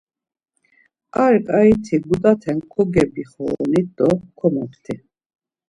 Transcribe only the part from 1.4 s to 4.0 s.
ǩaiti gudate kogebixoronit